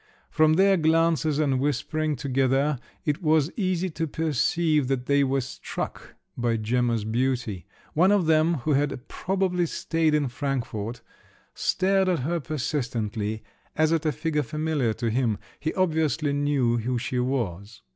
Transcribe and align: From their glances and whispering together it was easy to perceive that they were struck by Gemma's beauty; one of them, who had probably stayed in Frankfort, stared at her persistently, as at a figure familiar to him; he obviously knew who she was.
From 0.31 0.53
their 0.53 0.77
glances 0.77 1.37
and 1.37 1.59
whispering 1.59 2.15
together 2.15 2.79
it 3.05 3.21
was 3.21 3.51
easy 3.55 3.91
to 3.91 4.07
perceive 4.07 4.87
that 4.87 5.05
they 5.05 5.23
were 5.23 5.41
struck 5.41 6.15
by 6.35 6.57
Gemma's 6.57 7.05
beauty; 7.05 7.67
one 7.93 8.11
of 8.11 8.25
them, 8.25 8.55
who 8.65 8.73
had 8.73 9.07
probably 9.07 9.67
stayed 9.67 10.15
in 10.15 10.27
Frankfort, 10.27 11.01
stared 11.53 12.09
at 12.09 12.21
her 12.21 12.39
persistently, 12.39 13.43
as 13.75 13.93
at 13.93 14.03
a 14.03 14.11
figure 14.11 14.41
familiar 14.41 14.93
to 14.93 15.11
him; 15.11 15.37
he 15.59 15.71
obviously 15.75 16.33
knew 16.33 16.77
who 16.77 16.97
she 16.97 17.19
was. 17.19 17.83